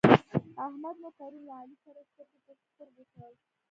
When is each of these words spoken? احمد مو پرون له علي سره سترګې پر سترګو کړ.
احمد 0.65 0.95
مو 1.01 1.09
پرون 1.17 1.41
له 1.47 1.53
علي 1.61 1.75
سره 1.85 1.99
سترګې 2.09 2.39
پر 2.47 2.55
سترګو 2.71 3.03
کړ. 3.13 3.29